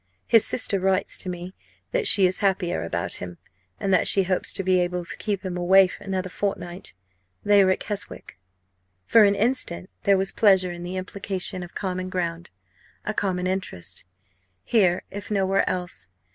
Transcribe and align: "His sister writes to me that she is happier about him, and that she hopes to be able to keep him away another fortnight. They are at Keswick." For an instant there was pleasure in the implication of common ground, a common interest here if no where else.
"His 0.25 0.43
sister 0.43 0.79
writes 0.79 1.15
to 1.19 1.29
me 1.29 1.53
that 1.91 2.07
she 2.07 2.25
is 2.25 2.39
happier 2.39 2.83
about 2.83 3.17
him, 3.17 3.37
and 3.79 3.93
that 3.93 4.07
she 4.07 4.23
hopes 4.23 4.51
to 4.53 4.63
be 4.63 4.79
able 4.79 5.05
to 5.05 5.15
keep 5.17 5.45
him 5.45 5.55
away 5.57 5.91
another 5.99 6.27
fortnight. 6.27 6.95
They 7.43 7.61
are 7.61 7.69
at 7.69 7.79
Keswick." 7.81 8.39
For 9.05 9.25
an 9.25 9.35
instant 9.35 9.91
there 10.01 10.17
was 10.17 10.31
pleasure 10.31 10.71
in 10.71 10.81
the 10.81 10.95
implication 10.97 11.61
of 11.61 11.75
common 11.75 12.09
ground, 12.09 12.49
a 13.05 13.13
common 13.13 13.45
interest 13.45 14.03
here 14.63 15.03
if 15.11 15.29
no 15.29 15.45
where 15.45 15.69
else. 15.69 16.09